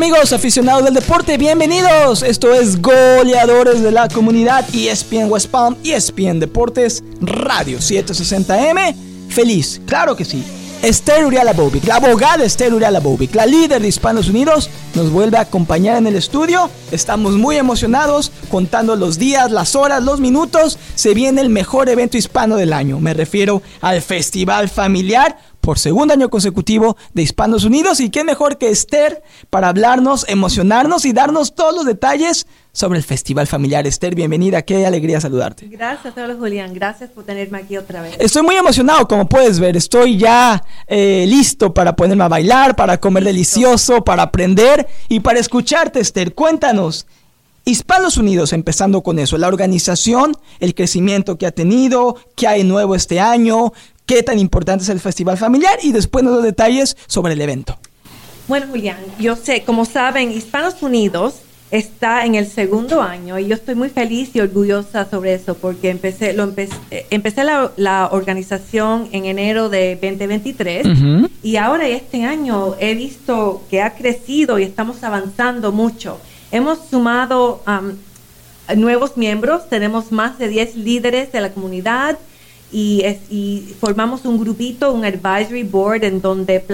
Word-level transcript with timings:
¿Qué 0.00 0.06
tal 0.06 0.14
amigos 0.14 0.32
aficionados 0.32 0.84
del 0.84 0.94
deporte? 0.94 1.36
Bienvenidos. 1.36 2.22
Esto 2.22 2.54
es 2.54 2.80
Goleadores 2.80 3.82
de 3.82 3.90
la 3.90 4.08
Comunidad 4.08 4.64
ESPN 4.74 5.30
West 5.30 5.50
Palm, 5.50 5.76
ESPN 5.84 6.40
Deportes, 6.40 7.04
Radio 7.20 7.76
760M. 7.80 8.94
Feliz, 9.28 9.78
claro 9.84 10.16
que 10.16 10.24
sí. 10.24 10.42
Esther 10.82 11.26
Uriala 11.26 11.52
la 11.86 11.96
abogada 11.96 12.42
Esther 12.42 12.72
Uriala 12.72 13.00
Bobic, 13.00 13.34
la 13.34 13.44
líder 13.44 13.82
de 13.82 13.88
Hispanos 13.88 14.30
Unidos, 14.30 14.70
nos 14.94 15.10
vuelve 15.10 15.36
a 15.36 15.42
acompañar 15.42 15.98
en 15.98 16.06
el 16.06 16.16
estudio. 16.16 16.70
Estamos 16.90 17.34
muy 17.34 17.56
emocionados, 17.56 18.32
contando 18.50 18.96
los 18.96 19.18
días, 19.18 19.50
las 19.50 19.76
horas, 19.76 20.02
los 20.02 20.20
minutos. 20.20 20.78
Se 20.94 21.12
viene 21.12 21.42
el 21.42 21.50
mejor 21.50 21.90
evento 21.90 22.16
hispano 22.16 22.56
del 22.56 22.72
año. 22.72 22.98
Me 23.00 23.12
refiero 23.12 23.60
al 23.82 24.00
Festival 24.00 24.70
Familiar 24.70 25.36
por 25.60 25.78
segundo 25.78 26.14
año 26.14 26.30
consecutivo 26.30 26.96
de 27.14 27.22
Hispanos 27.22 27.64
Unidos. 27.64 28.00
Y 28.00 28.10
qué 28.10 28.24
mejor 28.24 28.58
que 28.58 28.70
Esther 28.70 29.22
para 29.50 29.68
hablarnos, 29.68 30.24
emocionarnos 30.28 31.04
y 31.04 31.12
darnos 31.12 31.54
todos 31.54 31.74
los 31.74 31.84
detalles 31.84 32.46
sobre 32.72 32.98
el 32.98 33.04
Festival 33.04 33.46
Familiar. 33.46 33.86
Esther, 33.86 34.14
bienvenida, 34.14 34.62
qué 34.62 34.86
alegría 34.86 35.20
saludarte. 35.20 35.66
Gracias, 35.68 36.14
hola 36.16 36.36
Julián, 36.38 36.72
gracias 36.72 37.10
por 37.10 37.24
tenerme 37.24 37.58
aquí 37.58 37.76
otra 37.76 38.02
vez. 38.02 38.16
Estoy 38.18 38.42
muy 38.42 38.56
emocionado, 38.56 39.06
como 39.08 39.28
puedes 39.28 39.58
ver, 39.58 39.76
estoy 39.76 40.16
ya 40.18 40.62
eh, 40.86 41.24
listo 41.28 41.74
para 41.74 41.96
ponerme 41.96 42.24
a 42.24 42.28
bailar, 42.28 42.76
para 42.76 42.98
comer 42.98 43.24
delicioso, 43.24 44.04
para 44.04 44.22
aprender 44.22 44.86
y 45.08 45.20
para 45.20 45.40
escucharte, 45.40 46.00
Esther. 46.00 46.34
Cuéntanos. 46.34 47.06
Hispanos 47.66 48.16
Unidos, 48.16 48.54
empezando 48.54 49.02
con 49.02 49.18
eso, 49.18 49.36
la 49.36 49.46
organización, 49.46 50.32
el 50.60 50.74
crecimiento 50.74 51.36
que 51.36 51.46
ha 51.46 51.52
tenido, 51.52 52.16
qué 52.34 52.48
hay 52.48 52.64
nuevo 52.64 52.94
este 52.94 53.20
año, 53.20 53.72
qué 54.10 54.24
tan 54.24 54.40
importante 54.40 54.82
es 54.82 54.88
el 54.88 54.98
festival 54.98 55.38
familiar 55.38 55.78
y 55.84 55.92
después 55.92 56.24
los 56.24 56.42
detalles 56.42 56.96
sobre 57.06 57.34
el 57.34 57.40
evento. 57.40 57.78
Bueno, 58.48 58.66
Julián, 58.68 58.96
yo 59.20 59.36
sé, 59.36 59.62
como 59.62 59.84
saben, 59.84 60.32
Hispanos 60.32 60.82
Unidos 60.82 61.42
está 61.70 62.26
en 62.26 62.34
el 62.34 62.48
segundo 62.48 63.02
año 63.02 63.38
y 63.38 63.46
yo 63.46 63.54
estoy 63.54 63.76
muy 63.76 63.88
feliz 63.88 64.30
y 64.34 64.40
orgullosa 64.40 65.08
sobre 65.08 65.34
eso 65.34 65.54
porque 65.54 65.90
empecé, 65.90 66.32
lo 66.32 66.42
empecé, 66.42 66.74
eh, 66.90 67.06
empecé 67.10 67.44
la, 67.44 68.08
organización 68.10 69.08
en 69.12 69.26
enero 69.26 69.68
de 69.68 69.94
2023 69.94 70.88
y 71.44 71.54
ahora 71.54 71.86
este 71.86 72.24
año 72.24 72.74
he 72.80 72.96
visto 72.96 73.62
que 73.70 73.80
ha 73.80 73.94
crecido 73.94 74.58
y 74.58 74.64
estamos 74.64 75.04
avanzando 75.04 75.70
mucho. 75.70 76.18
Hemos 76.50 76.80
sumado 76.90 77.62
nuevos 78.74 79.16
miembros, 79.16 79.68
tenemos 79.68 80.10
más 80.10 80.36
de 80.40 80.48
10 80.48 80.74
líderes 80.74 81.30
de 81.30 81.40
la 81.40 81.50
comunidad, 81.50 82.18
y, 82.72 83.74
formamos 83.80 84.24
un 84.24 84.38
grupito, 84.38 84.92
un 84.92 85.04
advisory 85.04 85.64
board 85.64 86.04
en 86.04 86.20
donde 86.20 86.64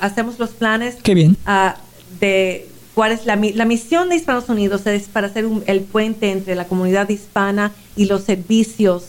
hacemos 0.00 0.38
los 0.38 0.50
planes 0.50 0.96
Qué 1.02 1.14
bien. 1.14 1.36
Ah, 1.46 1.76
de 2.20 2.68
cuál 2.94 3.12
es 3.12 3.24
la, 3.26 3.36
la, 3.36 3.64
misión 3.64 4.08
de 4.08 4.16
Hispanos 4.16 4.48
Unidos 4.48 4.86
es 4.86 5.04
para 5.04 5.28
hacer 5.28 5.46
el 5.66 5.80
puente 5.80 6.30
entre 6.30 6.54
la 6.54 6.66
comunidad 6.66 7.08
hispana 7.08 7.72
y 7.96 8.06
los 8.06 8.24
servicios 8.24 9.04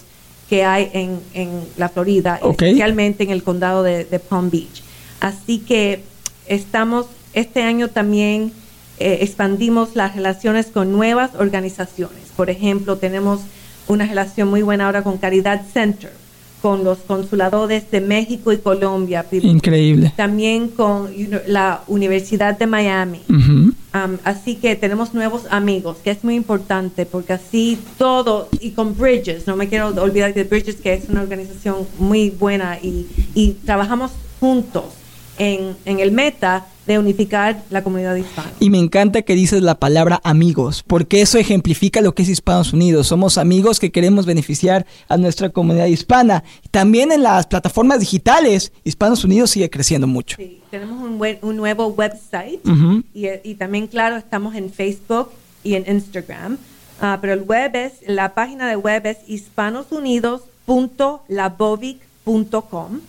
que 0.49 0.63
hay 0.63 0.89
en, 0.93 1.19
en 1.33 1.61
la 1.77 1.89
Florida, 1.89 2.39
especialmente 2.43 3.23
en 3.23 3.31
el 3.31 3.43
condado 3.43 3.83
de, 3.83 4.05
Palm 4.29 4.49
Beach. 4.49 4.83
Así 5.19 5.59
que 5.59 6.03
estamos, 6.47 7.07
este 7.33 7.63
año 7.63 7.89
también 7.89 8.51
eh, 8.99 9.19
expandimos 9.21 9.95
las 9.95 10.15
relaciones 10.15 10.67
con 10.67 10.91
nuevas 10.91 11.31
organizaciones. 11.35 12.19
Por 12.35 12.49
ejemplo, 12.49 12.97
tenemos 12.97 13.41
una 13.87 14.05
relación 14.05 14.49
muy 14.49 14.61
buena 14.61 14.85
ahora 14.85 15.03
con 15.03 15.17
Caridad 15.17 15.61
Center, 15.73 16.11
con 16.61 16.83
los 16.83 16.99
consuladores 16.99 17.91
de 17.91 17.99
México 17.99 18.53
y 18.53 18.57
Colombia. 18.57 19.25
Increíble. 19.31 20.13
También 20.15 20.69
con 20.69 21.11
la 21.47 21.83
Universidad 21.87 22.57
de 22.57 22.67
Miami. 22.67 23.21
Um, 23.29 24.17
así 24.23 24.55
que 24.55 24.75
tenemos 24.75 25.13
nuevos 25.13 25.43
amigos, 25.51 25.97
que 26.03 26.09
es 26.09 26.23
muy 26.23 26.35
importante, 26.35 27.05
porque 27.05 27.33
así 27.33 27.77
todo, 27.97 28.49
y 28.59 28.71
con 28.71 28.97
Bridges, 28.97 29.45
no 29.45 29.55
me 29.55 29.67
quiero 29.67 29.89
olvidar 29.89 30.33
de 30.33 30.45
Bridges, 30.45 30.77
que 30.77 30.93
es 30.93 31.09
una 31.09 31.21
organización 31.21 31.85
muy 31.99 32.31
buena, 32.31 32.79
y, 32.81 33.07
y 33.35 33.51
trabajamos 33.65 34.11
juntos 34.39 34.85
en, 35.37 35.75
en 35.85 35.99
el 35.99 36.11
meta 36.11 36.65
de 36.85 36.99
unificar 36.99 37.63
la 37.69 37.81
comunidad 37.83 38.15
hispana. 38.15 38.51
Y 38.59 38.69
me 38.69 38.79
encanta 38.79 39.21
que 39.21 39.35
dices 39.35 39.61
la 39.61 39.75
palabra 39.75 40.19
amigos, 40.23 40.83
porque 40.85 41.21
eso 41.21 41.37
ejemplifica 41.37 42.01
lo 42.01 42.13
que 42.13 42.23
es 42.23 42.29
Hispanos 42.29 42.73
Unidos. 42.73 43.07
Somos 43.07 43.37
amigos 43.37 43.79
que 43.79 43.91
queremos 43.91 44.25
beneficiar 44.25 44.85
a 45.07 45.17
nuestra 45.17 45.49
comunidad 45.49 45.85
hispana. 45.85 46.43
También 46.71 47.11
en 47.11 47.23
las 47.23 47.47
plataformas 47.47 47.99
digitales, 47.99 48.71
Hispanos 48.83 49.23
Unidos 49.23 49.51
sigue 49.51 49.69
creciendo 49.69 50.07
mucho. 50.07 50.37
Sí, 50.37 50.61
tenemos 50.69 51.01
un, 51.01 51.21
un 51.41 51.55
nuevo 51.55 51.87
website 51.87 52.59
y, 53.13 53.27
y, 53.43 53.55
también, 53.55 53.87
claro, 53.87 54.17
estamos 54.17 54.55
en 54.55 54.71
Facebook 54.71 55.29
y 55.63 55.75
en 55.75 55.85
Instagram. 55.87 56.57
Uh, 57.01 57.17
pero 57.19 57.33
el 57.33 57.41
web 57.41 57.75
es, 57.75 57.93
la 58.05 58.33
página 58.33 58.67
de 58.67 58.75
web 58.75 59.05
es 59.05 59.17
hispanosunidos.labovic.com 59.27 62.12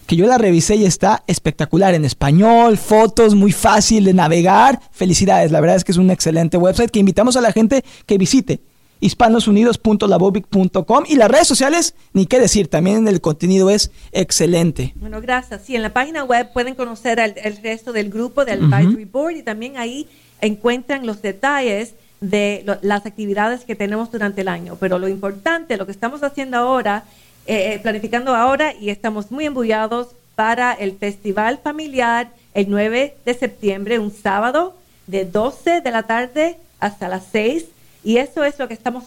que 0.06 0.16
yo 0.16 0.26
la 0.26 0.38
revisé 0.38 0.76
y 0.76 0.84
está 0.84 1.22
espectacular 1.26 1.94
en 1.94 2.04
español, 2.04 2.76
fotos, 2.76 3.34
muy 3.34 3.52
fácil 3.52 4.04
de 4.04 4.12
navegar. 4.12 4.80
Felicidades, 4.90 5.50
la 5.52 5.60
verdad 5.60 5.76
es 5.76 5.84
que 5.84 5.92
es 5.92 5.98
un 5.98 6.10
excelente 6.10 6.56
website 6.56 6.90
que 6.90 6.98
invitamos 6.98 7.36
a 7.36 7.40
la 7.40 7.52
gente 7.52 7.84
que 8.06 8.18
visite 8.18 8.60
hispanosunidos.labovic.com 9.00 11.04
y 11.06 11.16
las 11.16 11.30
redes 11.30 11.46
sociales, 11.46 11.94
ni 12.12 12.26
qué 12.26 12.40
decir, 12.40 12.68
también 12.68 13.06
el 13.06 13.20
contenido 13.20 13.70
es 13.70 13.92
excelente. 14.12 14.94
Bueno, 14.96 15.20
gracias. 15.20 15.60
Sí, 15.64 15.76
en 15.76 15.82
la 15.82 15.92
página 15.92 16.24
web 16.24 16.50
pueden 16.52 16.74
conocer 16.74 17.18
el, 17.18 17.34
resto 17.62 17.92
del 17.92 18.08
grupo 18.10 18.46
del 18.46 18.72
Advisory 18.72 19.04
Board 19.04 19.36
y 19.36 19.42
también 19.42 19.76
ahí 19.76 20.08
encuentran 20.40 21.06
los 21.06 21.22
detalles 21.22 21.94
de 22.20 22.64
las 22.80 23.04
actividades 23.04 23.64
que 23.64 23.74
tenemos 23.74 24.10
durante 24.10 24.40
el 24.40 24.48
año. 24.48 24.78
Pero 24.80 24.98
lo 24.98 25.08
importante, 25.08 25.76
lo 25.76 25.84
que 25.84 25.92
estamos 25.92 26.22
haciendo 26.22 26.56
ahora 26.56 27.04
eh, 27.46 27.74
eh, 27.74 27.78
planificando 27.78 28.34
ahora 28.34 28.74
y 28.74 28.90
estamos 28.90 29.30
muy 29.30 29.44
embullados 29.44 30.08
para 30.34 30.72
el 30.72 30.96
Festival 30.96 31.60
Familiar 31.62 32.30
el 32.54 32.70
9 32.70 33.16
de 33.24 33.34
septiembre, 33.34 33.98
un 33.98 34.12
sábado 34.12 34.74
de 35.06 35.24
12 35.24 35.80
de 35.80 35.90
la 35.90 36.04
tarde 36.04 36.56
hasta 36.80 37.08
las 37.08 37.24
6. 37.32 37.66
Y 38.02 38.18
eso 38.18 38.44
es 38.44 38.58
lo 38.58 38.68
que 38.68 38.74
estamos 38.74 39.04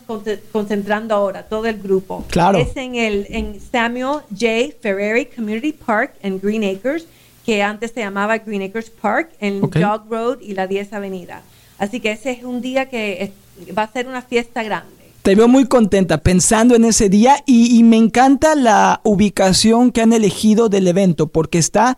concentrando 0.52 1.14
ahora, 1.14 1.44
todo 1.44 1.66
el 1.66 1.80
grupo. 1.80 2.26
Claro. 2.30 2.58
Es 2.58 2.76
en 2.76 2.96
el 2.96 3.28
en 3.30 3.60
Samuel 3.60 4.22
J. 4.32 4.76
Ferreri 4.82 5.26
Community 5.26 5.72
Park 5.72 6.14
en 6.24 6.40
Green 6.40 6.64
Acres, 6.64 7.06
que 7.46 7.62
antes 7.62 7.92
se 7.92 8.00
llamaba 8.00 8.40
Green 8.40 8.64
Acres 8.64 8.90
Park, 8.90 9.30
en 9.40 9.62
Jog 9.62 10.10
Road 10.10 10.40
y 10.42 10.54
la 10.56 10.66
10 10.66 10.94
Avenida. 10.94 11.44
Así 11.78 12.00
que 12.00 12.12
ese 12.12 12.32
es 12.32 12.44
un 12.44 12.62
día 12.62 12.90
que 12.90 13.32
va 13.78 13.84
a 13.84 13.92
ser 13.92 14.08
una 14.08 14.24
fiesta 14.24 14.64
grande. 14.64 14.97
Te 15.28 15.36
veo 15.36 15.50
muy 15.50 15.66
contenta 15.66 16.20
pensando 16.20 16.74
en 16.74 16.86
ese 16.86 17.10
día 17.10 17.44
y, 17.46 17.84
me 17.84 17.98
encanta 17.98 18.56
la 18.56 19.02
ubicación 19.04 19.92
que 19.92 20.00
han 20.00 20.14
elegido 20.14 20.70
del 20.70 20.88
evento 20.88 21.28
porque 21.28 21.58
está 21.58 21.98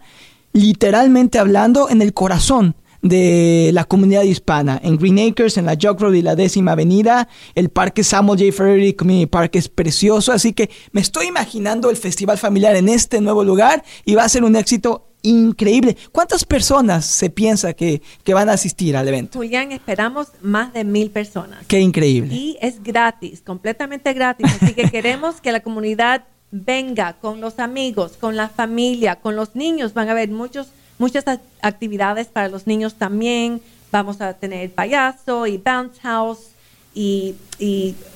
literalmente 0.51 1.37
hablando 1.37 1.91
en 1.91 2.01
el 2.01 2.15
corazón 2.15 2.75
de 3.03 3.69
la 3.71 3.83
comunidad 3.83 4.23
hispana. 4.23 4.81
En 4.83 4.97
Green 4.97 5.19
Acres, 5.19 5.57
en 5.57 5.67
la 5.67 5.77
Jog 5.79 6.01
Road 6.01 6.13
y 6.13 6.23
la 6.23 6.35
décima 6.35 6.71
avenida, 6.71 7.27
el 7.53 7.69
parque 7.69 8.03
Samuel 8.03 8.39
J. 8.39 8.51
Ferry 8.51 8.93
Community 8.93 9.27
Park 9.27 9.57
es 9.57 9.69
precioso, 9.69 10.31
así 10.31 10.53
que 10.53 10.71
me 10.91 10.99
estoy 10.99 11.27
imaginando 11.27 11.91
el 11.91 11.97
festival 11.97 12.39
familiar 12.39 12.75
en 12.75 12.89
este 12.89 13.21
nuevo 13.21 13.43
lugar 13.43 13.83
y 14.05 14.15
va 14.15 14.23
a 14.23 14.29
ser 14.29 14.43
un 14.43 14.55
éxito 14.55 15.08
increíble. 15.21 15.97
¿Cuántas 16.11 16.45
personas 16.45 17.05
se 17.05 17.29
piensa 17.29 17.73
que, 17.73 18.01
van 18.27 18.49
a 18.49 18.53
asistir 18.53 18.95
al 18.95 19.07
evento? 19.07 19.39
Julián, 19.39 19.71
esperamos 19.71 20.27
más 20.41 20.73
de 20.73 20.83
mil 20.83 21.09
personas. 21.09 21.65
Qué 21.67 21.79
increíble. 21.79 22.33
Y 22.33 22.57
es 22.61 22.81
gratis, 22.81 23.41
completamente 23.41 24.13
gratis. 24.13 24.47
Así 24.61 24.73
que 24.73 24.83
queremos 24.91 25.41
que 25.41 25.51
la 25.51 25.61
comunidad 25.61 26.25
venga 26.51 27.13
con 27.13 27.41
los 27.41 27.59
amigos, 27.59 28.13
con 28.19 28.35
la 28.35 28.49
familia, 28.49 29.17
con 29.17 29.35
los 29.35 29.55
niños. 29.55 29.93
Van 29.93 30.07
a 30.07 30.11
haber 30.11 30.29
muchos, 30.29 30.67
muchas 30.97 31.25
actividades 31.61 32.27
para 32.27 32.47
los 32.47 32.67
niños 32.67 32.95
también. 32.95 33.61
Vamos 33.91 34.21
a 34.21 34.33
tener 34.33 34.71
payaso 34.71 35.47
y 35.47 35.57
bounce 35.57 35.99
house 36.01 36.49
y, 36.93 37.35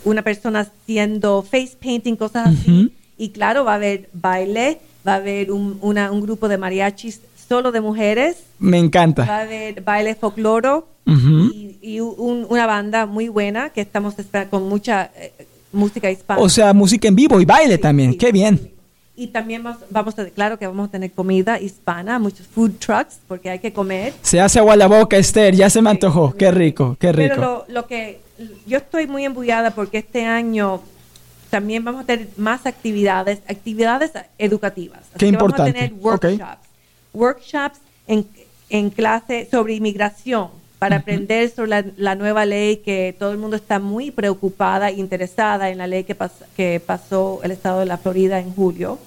una 0.03 0.21
persona 0.21 0.61
haciendo 0.61 1.41
face 1.41 1.75
painting, 1.79 2.15
cosas 2.15 2.47
así. 2.47 2.93
Y 3.17 3.29
claro, 3.29 3.63
va 3.65 3.73
a 3.73 3.75
haber 3.75 4.09
baile 4.13 4.79
va 5.07 5.13
a 5.13 5.17
haber 5.17 5.51
un, 5.51 5.79
un 5.81 6.21
grupo 6.21 6.47
de 6.47 6.57
mariachis 6.57 7.21
solo 7.47 7.71
de 7.71 7.81
mujeres. 7.81 8.37
Me 8.59 8.79
encanta. 8.79 9.25
Va 9.25 9.37
a 9.37 9.41
haber 9.41 9.81
baile 9.81 10.15
folcloro 10.15 10.87
y, 11.05 11.99
una 11.99 12.65
banda 12.65 13.05
muy 13.05 13.27
buena 13.27 13.69
que 13.69 13.81
estamos 13.81 14.15
con 14.49 14.69
mucha 14.69 15.11
eh, 15.15 15.33
música 15.71 16.09
hispana. 16.09 16.41
O 16.41 16.49
sea, 16.49 16.73
música 16.73 17.07
en 17.07 17.15
vivo 17.15 17.41
y 17.41 17.45
baile 17.45 17.77
también. 17.77 18.17
Qué 18.17 18.31
bien. 18.31 18.71
Y 19.15 19.27
también 19.27 19.63
vamos, 19.91 20.17
a, 20.17 20.25
claro 20.29 20.57
que 20.57 20.65
vamos 20.65 20.87
a 20.87 20.91
tener 20.91 21.11
comida 21.11 21.59
hispana, 21.59 22.17
muchos 22.17 22.47
food 22.47 22.71
trucks, 22.79 23.19
porque 23.27 23.51
hay 23.51 23.59
que 23.59 23.71
comer. 23.71 24.13
Se 24.23 24.41
hace 24.41 24.57
agua 24.57 24.75
la 24.75 24.87
boca, 24.87 25.17
Esther, 25.17 25.53
ya 25.53 25.69
se 25.69 25.83
me 25.83 25.91
antojó. 25.91 26.33
Qué 26.35 26.49
rico, 26.49 26.97
qué 26.99 27.11
rico. 27.11 27.35
Pero 27.35 27.41
lo, 27.41 27.65
lo 27.67 27.85
que 27.85 28.21
yo 28.65 28.79
estoy 28.79 29.05
muy 29.05 29.23
embullada 29.25 29.71
porque 29.71 29.99
este 29.99 30.25
año 30.25 30.81
también 31.53 31.83
vamos 31.83 32.01
a 32.01 32.05
tener 32.07 32.29
más 32.35 32.65
actividades, 32.65 33.43
actividades 33.47 34.09
educativas. 34.39 35.01
Qué 35.19 35.27
importante. 35.27 35.71
Vamos 35.71 35.75
a 35.75 35.87
tener 35.87 35.93
workshops, 35.93 36.67
workshops 37.13 37.79
en, 38.07 38.25
en 38.71 38.89
clase 38.89 39.47
sobre 39.51 39.75
inmigración 39.75 40.49
para 40.79 40.95
aprender 40.95 41.51
sobre 41.51 41.93
la, 41.95 42.15
nueva 42.15 42.47
ley 42.47 42.77
que 42.77 43.15
todo 43.19 43.31
el 43.33 43.37
mundo 43.37 43.55
está 43.55 43.77
muy 43.77 44.09
preocupada 44.09 44.89
e 44.89 44.93
interesada 44.93 45.69
en 45.69 45.77
la 45.77 45.85
ley 45.85 46.05
que, 46.05 46.17
que 46.57 46.81
pasó 46.83 47.39
el 47.43 47.51
estado 47.51 47.81
de 47.81 47.85
la 47.85 47.99
Florida 47.99 48.39
en 48.39 48.51
julio. 48.51 48.97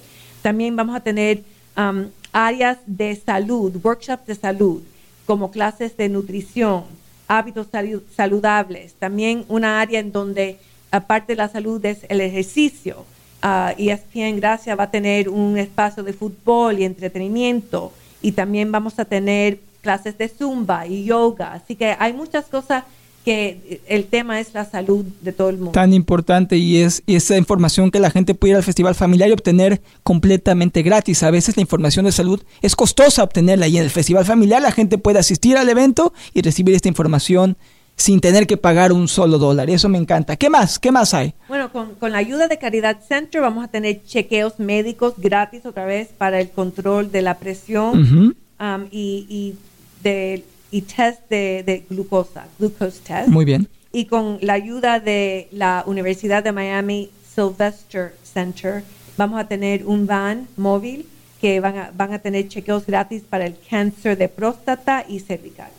También 0.40 0.76
vamos 0.76 0.94
a 0.94 1.00
tener 1.00 1.42
um, 1.76 2.04
áreas 2.32 2.78
de 2.86 3.16
salud, 3.16 3.74
workshops 3.82 4.24
de 4.24 4.36
salud, 4.36 4.84
como 5.26 5.50
clases 5.50 5.96
de 5.96 6.08
nutrición, 6.08 6.84
hábitos 7.26 7.66
saludables. 8.14 8.94
También 8.94 9.44
una 9.48 9.80
área 9.80 9.98
en 9.98 10.12
donde, 10.12 10.60
aparte 10.90 11.32
de 11.32 11.36
la 11.36 11.48
salud, 11.48 11.84
es 11.84 12.00
el 12.08 12.20
ejercicio. 12.20 13.04
Uh, 13.42 13.70
ESPN 13.78 14.36
Gracia 14.36 14.74
va 14.74 14.84
a 14.84 14.90
tener 14.90 15.28
un 15.28 15.58
espacio 15.58 16.02
de 16.02 16.12
fútbol 16.12 16.78
y 16.78 16.84
entretenimiento 16.84 17.92
y 18.22 18.32
también 18.32 18.72
vamos 18.72 18.98
a 18.98 19.04
tener 19.04 19.60
clases 19.82 20.18
de 20.18 20.28
zumba 20.28 20.86
y 20.86 21.04
yoga. 21.04 21.52
Así 21.52 21.76
que 21.76 21.94
hay 21.98 22.12
muchas 22.12 22.46
cosas 22.46 22.84
que 23.26 23.80
el 23.88 24.04
tema 24.06 24.38
es 24.38 24.54
la 24.54 24.64
salud 24.64 25.04
de 25.20 25.32
todo 25.32 25.48
el 25.48 25.56
mundo. 25.56 25.72
Tan 25.72 25.92
importante 25.92 26.56
y 26.58 26.78
es 26.78 27.02
esa 27.08 27.36
información 27.36 27.90
que 27.90 27.98
la 27.98 28.10
gente 28.10 28.34
puede 28.34 28.52
ir 28.52 28.56
al 28.56 28.62
festival 28.62 28.94
familiar 28.94 29.28
y 29.28 29.32
obtener 29.32 29.82
completamente 30.04 30.82
gratis. 30.82 31.24
A 31.24 31.32
veces 31.32 31.56
la 31.56 31.60
información 31.60 32.04
de 32.04 32.12
salud 32.12 32.40
es 32.62 32.76
costosa 32.76 33.24
obtenerla 33.24 33.66
y 33.66 33.78
en 33.78 33.82
el 33.82 33.90
festival 33.90 34.24
familiar 34.24 34.62
la 34.62 34.70
gente 34.70 34.96
puede 34.96 35.18
asistir 35.18 35.56
al 35.56 35.68
evento 35.68 36.12
y 36.34 36.42
recibir 36.42 36.76
esta 36.76 36.86
información 36.86 37.56
sin 37.96 38.20
tener 38.20 38.46
que 38.46 38.56
pagar 38.56 38.92
un 38.92 39.08
solo 39.08 39.38
dólar. 39.38 39.70
Eso 39.70 39.88
me 39.88 39.98
encanta. 39.98 40.36
¿Qué 40.36 40.50
más? 40.50 40.78
¿Qué 40.78 40.92
más 40.92 41.14
hay? 41.14 41.34
Bueno, 41.48 41.70
con, 41.72 42.12
la 42.12 42.18
ayuda 42.18 42.46
de 42.46 42.58
Caridad 42.58 42.98
Center 43.06 43.40
vamos 43.40 43.64
a 43.64 43.68
tener 43.68 44.04
chequeos 44.04 44.58
médicos 44.58 45.14
gratis 45.16 45.64
otra 45.64 45.86
vez 45.86 46.08
para 46.16 46.40
el 46.40 46.50
control 46.50 47.10
de 47.10 47.22
la 47.22 47.38
presión 47.38 48.36
um, 48.60 48.84
y, 48.90 49.26
y 49.28 49.54
de 50.02 50.44
y 50.70 50.82
test 50.82 51.28
de, 51.30 51.84
glucosa, 51.88 52.46
glucose 52.58 53.00
test. 53.02 53.28
Muy 53.28 53.44
bien. 53.44 53.68
Y 53.92 54.06
con 54.06 54.38
la 54.42 54.54
ayuda 54.54 55.00
de 55.00 55.48
la 55.52 55.84
Universidad 55.86 56.44
de 56.44 56.52
Miami 56.52 57.10
Sylvester 57.34 58.14
Center, 58.22 58.82
vamos 59.16 59.40
a 59.40 59.48
tener 59.48 59.86
un 59.86 60.06
van 60.06 60.48
móvil 60.56 61.06
que 61.40 61.60
van 61.60 61.78
a, 61.78 61.90
van 61.96 62.12
a 62.12 62.18
tener 62.18 62.48
chequeos 62.48 62.86
gratis 62.86 63.22
para 63.28 63.46
el 63.46 63.56
cáncer 63.70 64.18
de 64.18 64.28
próstata 64.28 65.04
y 65.08 65.20
cervical. 65.20 65.70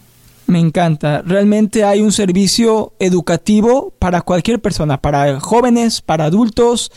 Me 0.47 0.59
encanta. 0.59 1.21
Realmente 1.23 1.83
hay 1.83 2.01
un 2.01 2.13
servicio 2.13 2.93
educativo 2.99 3.93
para 3.99 4.21
cualquier 4.21 4.61
persona, 4.61 5.01
para 5.01 5.41
jóvenes, 5.41 6.01
para 6.01 6.25
adultos 6.25 6.89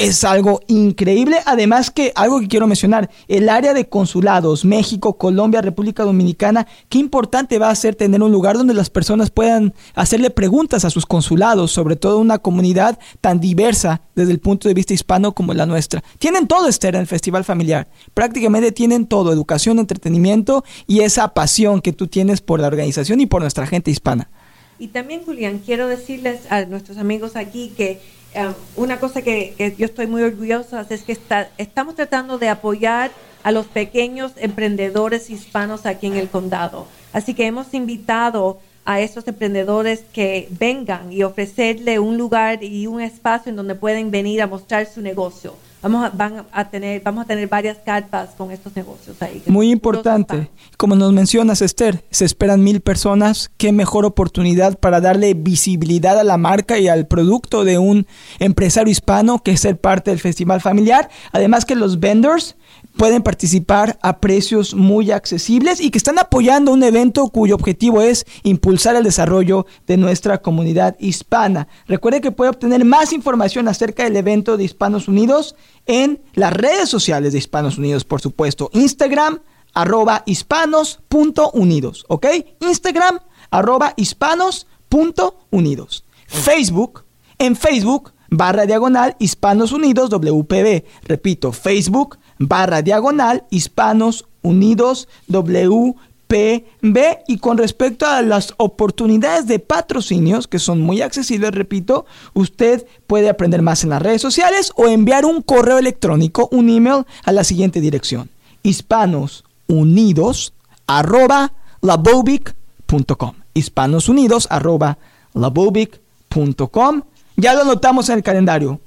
es 0.00 0.24
algo 0.24 0.60
increíble. 0.66 1.40
Además 1.44 1.90
que 1.90 2.12
algo 2.14 2.40
que 2.40 2.48
quiero 2.48 2.66
mencionar, 2.66 3.10
el 3.28 3.50
área 3.50 3.74
de 3.74 3.86
consulados, 3.86 4.64
México, 4.64 5.18
Colombia, 5.18 5.60
República 5.60 6.04
Dominicana, 6.04 6.66
qué 6.88 6.98
importante 6.98 7.58
va 7.58 7.68
a 7.68 7.74
ser 7.74 7.94
tener 7.96 8.22
un 8.22 8.32
lugar 8.32 8.56
donde 8.56 8.72
las 8.72 8.88
personas 8.88 9.30
puedan 9.30 9.74
hacerle 9.94 10.30
preguntas 10.30 10.86
a 10.86 10.90
sus 10.90 11.04
consulados, 11.04 11.70
sobre 11.70 11.96
todo 11.96 12.18
una 12.18 12.38
comunidad 12.38 12.98
tan 13.20 13.40
diversa 13.40 14.00
desde 14.14 14.32
el 14.32 14.40
punto 14.40 14.68
de 14.68 14.74
vista 14.74 14.94
hispano 14.94 15.34
como 15.34 15.52
la 15.52 15.66
nuestra. 15.66 16.02
Tienen 16.18 16.48
todo, 16.48 16.66
Esther, 16.66 16.94
en 16.94 17.02
el 17.02 17.06
Festival 17.06 17.44
Familiar. 17.44 17.88
Prácticamente 18.14 18.72
tienen 18.72 19.04
todo, 19.04 19.34
educación, 19.34 19.78
entretenimiento 19.78 20.64
y 20.86 21.00
esa 21.00 21.34
pasión 21.34 21.82
que 21.82 21.92
tú 21.92 22.06
tienes 22.06 22.40
por 22.40 22.58
la 22.58 22.68
organización 22.68 23.20
y 23.20 23.26
por 23.26 23.42
nuestra 23.42 23.66
gente 23.66 23.90
hispana. 23.90 24.30
Y 24.78 24.88
también, 24.88 25.24
Julián, 25.26 25.60
quiero 25.64 25.88
decirles 25.88 26.50
a 26.50 26.64
nuestros 26.64 26.96
amigos 26.96 27.36
aquí 27.36 27.74
que 27.76 28.00
eh, 28.34 28.52
una 28.76 28.98
cosa 29.00 29.22
que, 29.22 29.74
yo 29.78 29.86
estoy 29.86 30.06
muy 30.06 30.22
orgullosa 30.22 30.86
es 30.88 31.02
que 31.02 31.18
estamos 31.58 31.94
tratando 31.94 32.38
de 32.38 32.48
apoyar 32.48 33.10
a 33.42 33.52
los 33.52 33.66
pequeños 33.66 34.32
emprendedores 34.36 35.30
hispanos 35.30 35.86
aquí 35.86 36.06
en 36.06 36.16
el 36.16 36.28
condado. 36.28 36.86
Así 37.12 37.34
que 37.34 37.46
hemos 37.46 37.74
invitado 37.74 38.58
a 38.84 39.00
esos 39.00 39.26
emprendedores 39.28 40.04
que 40.12 40.48
vengan 40.50 41.12
y 41.12 41.22
ofrecerle 41.22 41.98
un 41.98 42.16
lugar 42.16 42.62
y 42.62 42.86
un 42.86 43.00
espacio 43.00 43.50
en 43.50 43.56
donde 43.56 43.74
pueden 43.74 44.10
venir 44.10 44.42
a 44.42 44.46
mostrar 44.46 44.86
su 44.86 45.00
negocio. 45.00 45.54
Vamos 45.82 46.04
a, 46.04 46.10
van 46.10 46.44
a 46.52 46.68
tener, 46.68 47.00
vamos 47.02 47.24
a 47.24 47.26
tener 47.26 47.48
varias 47.48 47.78
carpas 47.78 48.30
con 48.36 48.50
estos 48.50 48.76
negocios 48.76 49.20
ahí. 49.22 49.42
Muy 49.46 49.70
importante. 49.70 50.50
Como 50.76 50.94
nos 50.94 51.12
mencionas, 51.12 51.62
Esther, 51.62 52.04
se 52.10 52.26
esperan 52.26 52.62
mil 52.62 52.80
personas. 52.80 53.50
Qué 53.56 53.72
mejor 53.72 54.04
oportunidad 54.04 54.78
para 54.78 55.00
darle 55.00 55.32
visibilidad 55.32 56.18
a 56.18 56.24
la 56.24 56.36
marca 56.36 56.78
y 56.78 56.88
al 56.88 57.06
producto 57.06 57.64
de 57.64 57.78
un 57.78 58.06
empresario 58.38 58.90
hispano 58.90 59.42
que 59.42 59.52
es 59.52 59.60
ser 59.60 59.80
parte 59.80 60.10
del 60.10 60.20
festival 60.20 60.60
familiar. 60.60 61.08
Además 61.32 61.64
que 61.64 61.76
los 61.76 61.98
vendors 61.98 62.56
pueden 62.96 63.22
participar 63.22 63.98
a 64.02 64.18
precios 64.18 64.74
muy 64.74 65.10
accesibles 65.10 65.80
y 65.80 65.90
que 65.90 65.98
están 65.98 66.18
apoyando 66.18 66.72
un 66.72 66.82
evento 66.82 67.28
cuyo 67.28 67.54
objetivo 67.54 68.02
es 68.02 68.26
impulsar 68.42 68.96
el 68.96 69.04
desarrollo 69.04 69.66
de 69.86 69.96
nuestra 69.96 70.42
comunidad 70.42 70.96
hispana. 70.98 71.68
Recuerde 71.86 72.20
que 72.20 72.32
puede 72.32 72.50
obtener 72.50 72.84
más 72.84 73.12
información 73.12 73.68
acerca 73.68 74.04
del 74.04 74.16
evento 74.16 74.56
de 74.56 74.64
Hispanos 74.64 75.08
Unidos 75.08 75.56
en 75.86 76.20
las 76.34 76.52
redes 76.52 76.88
sociales 76.88 77.32
de 77.32 77.38
Hispanos 77.38 77.78
Unidos, 77.78 78.04
por 78.04 78.20
supuesto. 78.20 78.70
Instagram, 78.72 79.40
arroba 79.74 80.22
hispanos.unidos, 80.26 82.04
¿ok? 82.08 82.26
Instagram, 82.60 83.20
arroba 83.50 83.94
hispanos.unidos. 83.96 86.04
Facebook, 86.26 87.04
en 87.38 87.56
Facebook, 87.56 88.12
barra 88.30 88.66
diagonal 88.66 89.16
Hispanos 89.18 89.72
Unidos 89.72 90.10
WPB. 90.10 90.84
Repito, 91.02 91.52
Facebook, 91.52 92.18
barra 92.38 92.82
diagonal 92.82 93.44
Hispanos 93.50 94.26
Unidos 94.42 95.08
WPB. 95.28 95.96
Y 96.32 97.38
con 97.38 97.58
respecto 97.58 98.06
a 98.06 98.22
las 98.22 98.54
oportunidades 98.56 99.46
de 99.48 99.58
patrocinios, 99.58 100.46
que 100.46 100.60
son 100.60 100.80
muy 100.80 101.02
accesibles, 101.02 101.50
repito, 101.50 102.06
usted 102.34 102.86
puede 103.06 103.28
aprender 103.28 103.62
más 103.62 103.82
en 103.82 103.90
las 103.90 104.00
redes 104.00 104.22
sociales 104.22 104.72
o 104.76 104.86
enviar 104.86 105.24
un 105.24 105.42
correo 105.42 105.78
electrónico, 105.78 106.48
un 106.52 106.68
email 106.70 107.04
a 107.24 107.32
la 107.32 107.42
siguiente 107.44 107.80
dirección. 107.80 108.30
hispanosunidos 108.62 110.52
arroba 110.86 111.52
labobic.com 111.80 113.32
hispanosunidos 113.54 114.46
arroba 114.50 114.98
labobic.com 115.34 117.02
ya 117.36 117.54
lo 117.54 117.64
notamos 117.64 118.08
en 118.10 118.16
el 118.16 118.22
calendario 118.22 118.80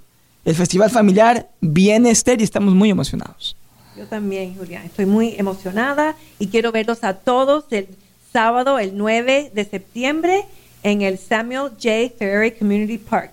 el 0.46 0.56
festival 0.56 0.90
familiar 0.90 1.50
viene 1.62 2.12
Esther 2.12 2.42
y 2.42 2.44
estamos 2.44 2.74
muy 2.74 2.90
emocionados. 2.90 3.56
Yo 3.96 4.06
también, 4.08 4.56
Julián, 4.56 4.86
estoy 4.86 5.06
muy 5.06 5.36
emocionada 5.38 6.16
y 6.40 6.48
quiero 6.48 6.72
verlos 6.72 7.04
a 7.04 7.14
todos 7.14 7.66
el 7.72 7.88
sábado, 8.32 8.80
el 8.80 8.98
9 8.98 9.52
de 9.54 9.66
septiembre, 9.66 10.46
en 10.82 11.02
el 11.04 11.20
Samuel 11.20 11.72
J. 11.82 12.12
Ferry 12.18 12.52
Community 12.52 12.98
Park. 12.98 13.32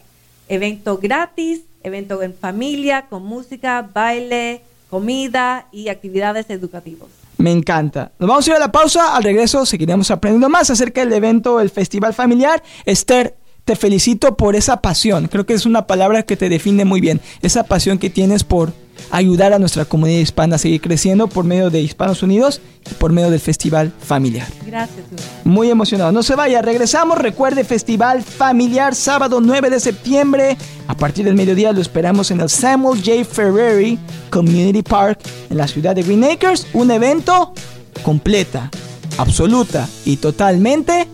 Evento 0.48 0.98
gratis, 0.98 1.62
evento 1.82 2.22
en 2.22 2.34
familia, 2.34 3.06
con 3.08 3.24
música, 3.24 3.88
baile, 3.92 4.62
comida 4.90 5.66
y 5.72 5.88
actividades 5.88 6.50
educativas. 6.50 7.08
Me 7.38 7.52
encanta. 7.52 8.12
Nos 8.18 8.28
vamos 8.28 8.46
a 8.46 8.50
ir 8.50 8.56
a 8.56 8.58
la 8.58 8.70
pausa. 8.70 9.16
Al 9.16 9.22
regreso 9.22 9.64
seguiremos 9.64 10.10
aprendiendo 10.10 10.50
más 10.50 10.68
acerca 10.68 11.00
del 11.00 11.14
evento, 11.14 11.58
el 11.58 11.70
festival 11.70 12.12
familiar. 12.12 12.62
Esther, 12.84 13.34
te 13.70 13.76
felicito 13.76 14.36
por 14.36 14.56
esa 14.56 14.78
pasión. 14.78 15.28
Creo 15.28 15.46
que 15.46 15.54
es 15.54 15.64
una 15.64 15.86
palabra 15.86 16.24
que 16.24 16.36
te 16.36 16.48
define 16.48 16.84
muy 16.84 17.00
bien. 17.00 17.20
Esa 17.40 17.62
pasión 17.62 17.98
que 17.98 18.10
tienes 18.10 18.42
por 18.42 18.72
ayudar 19.12 19.52
a 19.52 19.60
nuestra 19.60 19.84
comunidad 19.84 20.18
hispana 20.18 20.56
a 20.56 20.58
seguir 20.58 20.80
creciendo 20.80 21.28
por 21.28 21.44
medio 21.44 21.70
de 21.70 21.80
Hispanos 21.80 22.24
Unidos 22.24 22.60
y 22.90 22.94
por 22.94 23.12
medio 23.12 23.30
del 23.30 23.38
Festival 23.38 23.92
Familiar. 24.00 24.48
Gracias. 24.66 25.06
Muy 25.44 25.70
emocionado. 25.70 26.10
No 26.10 26.24
se 26.24 26.34
vaya, 26.34 26.60
regresamos. 26.62 27.16
Recuerde 27.18 27.62
Festival 27.62 28.24
Familiar, 28.24 28.96
sábado 28.96 29.40
9 29.40 29.70
de 29.70 29.78
septiembre. 29.78 30.56
A 30.88 30.96
partir 30.96 31.24
del 31.24 31.36
mediodía 31.36 31.70
lo 31.70 31.80
esperamos 31.80 32.32
en 32.32 32.40
el 32.40 32.50
Samuel 32.50 33.00
J. 33.00 33.24
Ferrari 33.24 34.00
Community 34.30 34.82
Park 34.82 35.20
en 35.48 35.58
la 35.58 35.68
ciudad 35.68 35.94
de 35.94 36.02
Green 36.02 36.24
Acres. 36.24 36.66
Un 36.72 36.90
evento 36.90 37.54
completa, 38.02 38.68
absoluta 39.16 39.88
y 40.04 40.16
totalmente 40.16 41.06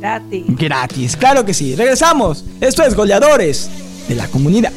Gratis. 0.00 0.44
Gratis, 0.48 1.16
claro 1.16 1.44
que 1.44 1.54
sí. 1.54 1.76
Regresamos. 1.76 2.44
Esto 2.60 2.82
es 2.82 2.94
Goleadores 2.94 3.70
de 4.08 4.14
la 4.14 4.26
Comunidad. 4.28 4.72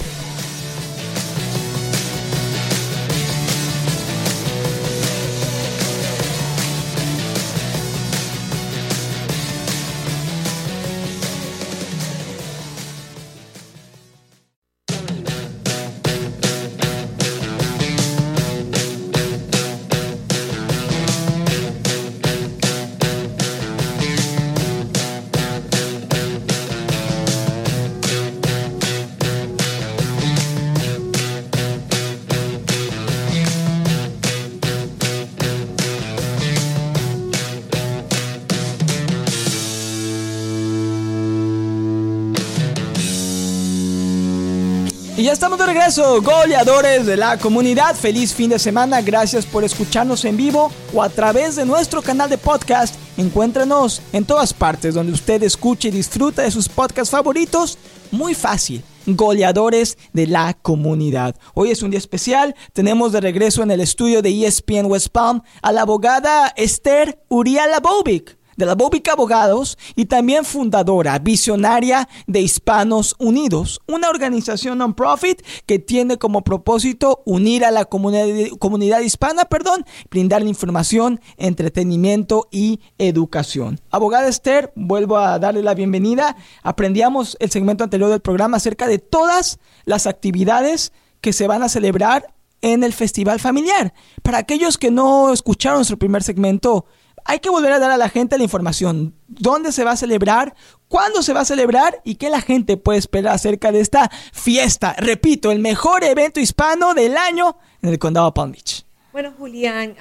Estamos 45.33 45.57
de 45.57 45.65
regreso, 45.65 46.21
goleadores 46.21 47.07
de 47.07 47.17
la 47.17 47.39
comunidad. 47.39 47.95
Feliz 47.95 48.35
fin 48.35 48.51
de 48.51 48.59
semana. 48.59 49.01
Gracias 49.01 49.47
por 49.47 49.63
escucharnos 49.63 50.23
en 50.25 50.37
vivo 50.37 50.71
o 50.93 51.01
a 51.01 51.09
través 51.09 51.55
de 51.55 51.65
nuestro 51.65 52.03
canal 52.03 52.29
de 52.29 52.37
podcast. 52.37 52.93
Encuéntranos 53.17 54.03
en 54.13 54.25
todas 54.25 54.53
partes 54.53 54.93
donde 54.93 55.11
usted 55.11 55.41
escuche 55.41 55.87
y 55.87 55.91
disfruta 55.91 56.43
de 56.43 56.51
sus 56.51 56.69
podcasts 56.69 57.11
favoritos. 57.11 57.79
Muy 58.11 58.35
fácil. 58.35 58.83
Goleadores 59.07 59.97
de 60.13 60.27
la 60.27 60.53
comunidad. 60.53 61.35
Hoy 61.55 61.71
es 61.71 61.81
un 61.81 61.89
día 61.89 61.97
especial. 61.97 62.55
Tenemos 62.71 63.11
de 63.11 63.21
regreso 63.21 63.63
en 63.63 63.71
el 63.71 63.81
estudio 63.81 64.21
de 64.21 64.45
ESPN 64.45 64.85
West 64.85 65.07
Palm 65.07 65.41
a 65.63 65.71
la 65.71 65.81
abogada 65.81 66.53
Esther 66.55 67.19
Uriala 67.27 67.79
Bobic 67.79 68.37
de 68.57 68.65
la 68.65 68.75
Bóbica 68.75 69.13
Abogados 69.13 69.77
y 69.95 70.05
también 70.05 70.45
fundadora, 70.45 71.19
visionaria 71.19 72.07
de 72.27 72.41
Hispanos 72.41 73.15
Unidos, 73.19 73.81
una 73.87 74.09
organización 74.09 74.77
non-profit 74.77 75.41
que 75.65 75.79
tiene 75.79 76.17
como 76.17 76.43
propósito 76.43 77.21
unir 77.25 77.65
a 77.65 77.71
la 77.71 77.85
comunidad, 77.85 78.27
comunidad 78.59 79.01
hispana, 79.01 79.45
perdón, 79.45 79.85
brindar 80.09 80.43
información, 80.43 81.19
entretenimiento 81.37 82.47
y 82.51 82.79
educación. 82.97 83.79
Abogada 83.91 84.27
Esther, 84.27 84.71
vuelvo 84.75 85.17
a 85.17 85.39
darle 85.39 85.61
la 85.61 85.73
bienvenida. 85.73 86.35
Aprendíamos 86.61 87.37
el 87.39 87.51
segmento 87.51 87.83
anterior 87.83 88.09
del 88.09 88.21
programa 88.21 88.57
acerca 88.57 88.87
de 88.87 88.99
todas 88.99 89.59
las 89.85 90.07
actividades 90.07 90.93
que 91.21 91.33
se 91.33 91.47
van 91.47 91.63
a 91.63 91.69
celebrar 91.69 92.33
en 92.61 92.83
el 92.83 92.93
Festival 92.93 93.39
Familiar. 93.39 93.93
Para 94.21 94.39
aquellos 94.39 94.77
que 94.77 94.91
no 94.91 95.31
escucharon 95.31 95.79
nuestro 95.79 95.97
primer 95.97 96.23
segmento, 96.23 96.85
hay 97.25 97.39
que 97.39 97.49
volver 97.49 97.71
a 97.71 97.79
dar 97.79 97.91
a 97.91 97.97
la 97.97 98.09
gente 98.09 98.37
la 98.37 98.43
información. 98.43 99.15
¿Dónde 99.27 99.71
se 99.71 99.83
va 99.83 99.91
a 99.91 99.97
celebrar? 99.97 100.55
¿Cuándo 100.87 101.21
se 101.21 101.33
va 101.33 101.41
a 101.41 101.45
celebrar? 101.45 102.01
¿Y 102.03 102.15
qué 102.15 102.29
la 102.29 102.41
gente 102.41 102.77
puede 102.77 102.99
esperar 102.99 103.33
acerca 103.33 103.71
de 103.71 103.79
esta 103.79 104.09
fiesta? 104.31 104.95
Repito, 104.97 105.51
el 105.51 105.59
mejor 105.59 106.03
evento 106.03 106.39
hispano 106.39 106.93
del 106.93 107.17
año 107.17 107.57
en 107.81 107.89
el 107.89 107.99
condado 107.99 108.27
de 108.27 108.33
Palm 108.33 108.51
Beach. 108.51 108.85
Bueno, 109.11 109.33
Julián, 109.37 109.95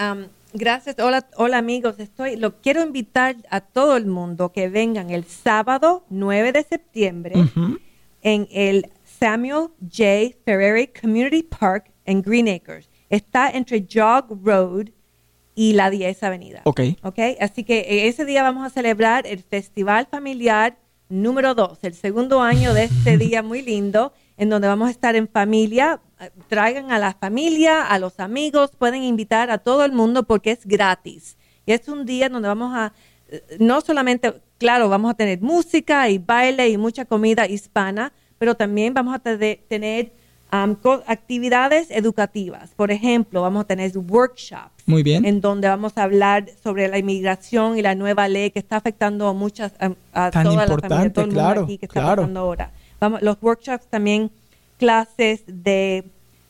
gracias. 0.52 0.96
Hola, 0.98 1.26
hola 1.36 1.58
amigos. 1.58 1.96
Estoy, 1.98 2.36
lo 2.36 2.60
quiero 2.60 2.82
invitar 2.82 3.36
a 3.50 3.60
todo 3.60 3.96
el 3.96 4.06
mundo 4.06 4.52
que 4.52 4.68
vengan 4.68 5.10
el 5.10 5.24
sábado 5.24 6.04
9 6.10 6.52
de 6.52 6.62
septiembre 6.64 7.34
en 8.22 8.48
el 8.50 8.90
Samuel 9.04 9.68
J. 9.80 10.36
Ferreri 10.44 10.88
Community 10.88 11.42
Park 11.42 11.90
en 12.04 12.22
Green 12.22 12.48
Acres. 12.48 12.88
Está 13.08 13.50
entre 13.50 13.86
Jog 13.90 14.38
Road 14.42 14.88
y 15.54 15.74
la 15.74 15.90
10 15.90 16.22
Avenida. 16.22 16.62
Ok. 16.64 16.80
Ok, 17.02 17.18
así 17.40 17.64
que 17.64 17.80
eh, 17.80 18.08
ese 18.08 18.24
día 18.24 18.42
vamos 18.42 18.66
a 18.66 18.70
celebrar 18.70 19.26
el 19.26 19.42
Festival 19.42 20.06
Familiar 20.10 20.76
número 21.08 21.54
2, 21.54 21.78
el 21.82 21.94
segundo 21.94 22.40
año 22.40 22.72
de 22.72 22.84
este 22.84 23.18
día 23.18 23.42
muy 23.42 23.62
lindo, 23.62 24.12
en 24.38 24.48
donde 24.48 24.68
vamos 24.68 24.88
a 24.88 24.90
estar 24.90 25.14
en 25.14 25.28
familia. 25.28 26.00
Traigan 26.48 26.90
a 26.90 26.98
la 26.98 27.14
familia, 27.14 27.82
a 27.82 27.98
los 27.98 28.18
amigos, 28.20 28.70
pueden 28.78 29.02
invitar 29.02 29.50
a 29.50 29.58
todo 29.58 29.84
el 29.84 29.92
mundo 29.92 30.22
porque 30.22 30.52
es 30.52 30.64
gratis. 30.64 31.36
Y 31.66 31.72
es 31.72 31.86
un 31.88 32.06
día 32.06 32.28
donde 32.28 32.48
vamos 32.48 32.74
a, 32.74 32.92
eh, 33.28 33.42
no 33.58 33.80
solamente, 33.80 34.40
claro, 34.58 34.88
vamos 34.88 35.10
a 35.10 35.14
tener 35.14 35.40
música 35.40 36.08
y 36.08 36.18
baile 36.18 36.68
y 36.68 36.78
mucha 36.78 37.04
comida 37.04 37.46
hispana, 37.46 38.12
pero 38.38 38.54
también 38.54 38.94
vamos 38.94 39.14
a 39.14 39.18
tener 39.18 40.12
actividades 40.50 41.90
educativas. 41.90 42.74
Por 42.74 42.90
ejemplo, 42.90 43.42
vamos 43.42 43.64
a 43.64 43.66
tener 43.66 43.96
workshops. 43.96 44.71
Muy 44.86 45.02
bien. 45.02 45.24
En 45.24 45.40
donde 45.40 45.68
vamos 45.68 45.92
a 45.96 46.02
hablar 46.02 46.50
sobre 46.62 46.88
la 46.88 46.98
inmigración 46.98 47.78
y 47.78 47.82
la 47.82 47.94
nueva 47.94 48.28
ley 48.28 48.50
que 48.50 48.58
está 48.58 48.76
afectando 48.76 49.28
a 49.28 49.32
muchas, 49.32 49.72
a, 49.78 50.30
toda 50.30 50.66
la 50.66 50.78
familia, 50.78 51.12
todo 51.12 51.24
el 51.24 51.32
mundo 51.32 51.62
aquí 51.62 51.78
que 51.78 51.86
está 51.86 52.16
pasando 52.16 52.40
ahora. 52.40 52.70
Vamos, 53.00 53.22
los 53.22 53.36
workshops 53.40 53.86
también, 53.86 54.30
clases 54.78 55.42
de, 55.46 56.04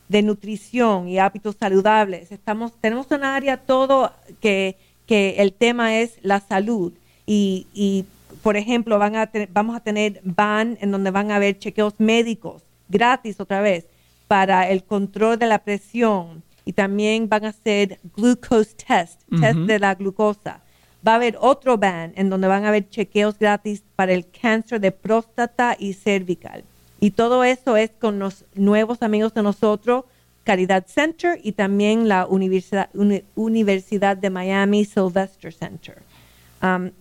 de 0.09 0.23
nutrición 0.23 1.09
y 1.09 1.19
hábitos 1.19 1.57
saludables. 1.59 2.33
Estamos, 2.33 2.73
tenemos 2.81 3.07
un 3.11 3.25
área 3.25 3.59
todo 3.59 4.13
que, 4.41 4.77
que 5.07 5.37
el 5.39 5.53
tema 5.53 5.99
es 5.99 6.19
la 6.23 6.41
salud 6.41 6.93
y, 7.27 7.67
y 7.75 8.07
por 8.43 8.57
ejemplo, 8.57 8.99
van 8.99 9.17
a 9.17 9.31
vamos 9.51 9.77
a 9.77 9.81
tener 9.81 10.21
van 10.25 10.77
en 10.81 10.91
donde 10.91 11.11
van 11.11 11.31
a 11.31 11.37
haber 11.37 11.59
chequeos 11.59 11.95
médicos 11.99 12.63
gratis 12.89 13.41
otra 13.41 13.61
vez 13.61 13.87
para 14.27 14.69
el 14.69 14.83
control 14.83 15.39
de 15.39 15.47
la 15.47 15.59
presión 15.59 16.43
y 16.65 16.73
también 16.73 17.29
van 17.29 17.45
a 17.45 17.49
hacer 17.49 17.99
glucose 18.17 18.75
test, 18.75 19.21
test 19.41 19.59
de 19.61 19.79
la 19.79 19.95
glucosa. 19.95 20.61
Va 21.07 21.13
a 21.13 21.17
haber 21.17 21.37
otro 21.41 21.79
ban 21.79 22.13
en 22.15 22.31
donde 22.31 22.49
van 22.49 22.65
a 22.65 22.69
haber 22.69 22.89
chequeos 22.89 23.39
gratis 23.39 23.83
para 23.97 24.13
el 24.13 24.27
cáncer 24.31 24.81
de 24.81 24.93
próstata 24.93 25.77
y 25.79 25.95
cervical. 25.95 26.65
Y 27.01 27.11
todo 27.11 27.43
eso 27.43 27.77
es 27.77 27.91
con 27.91 28.19
los 28.19 28.45
nuevos 28.55 29.03
amigos 29.03 29.35
de 29.35 29.43
nosotros, 29.43 30.05
Caridad 30.45 30.87
Center 30.87 31.41
y 31.43 31.53
también 31.53 32.09
la 32.09 32.27
Universidad, 32.27 32.91
Universidad 33.35 34.17
de 34.17 34.31
Miami 34.31 34.85
Sylvester 34.85 35.53
Center 35.53 36.03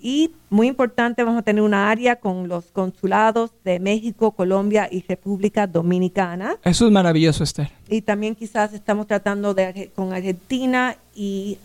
y 0.01 0.31
muy 0.49 0.67
importante, 0.67 1.23
vamos 1.23 1.39
a 1.39 1.43
tener 1.43 1.61
una 1.61 1.89
área 1.91 2.15
con 2.15 2.47
los 2.47 2.65
consulados 2.65 3.51
de 3.63 3.79
México, 3.79 4.31
Colombia 4.31 4.87
y 4.91 5.03
República 5.07 5.67
Dominicana. 5.67 6.57
Eso 6.63 6.87
es 6.87 6.91
maravilloso, 6.91 7.43
Esther. 7.43 7.69
Y 7.87 8.01
también 8.01 8.35
quizás 8.35 8.73
estamos 8.73 9.05
tratando 9.07 9.53
de 9.53 9.91
con 9.95 10.13
Argentina 10.13 10.97
y 11.15 11.57